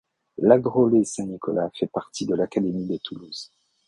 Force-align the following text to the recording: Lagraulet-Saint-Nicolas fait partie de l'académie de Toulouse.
Lagraulet-Saint-Nicolas 0.39 1.69
fait 1.75 1.85
partie 1.85 2.25
de 2.25 2.33
l'académie 2.33 2.87
de 2.87 2.97
Toulouse. 2.97 3.51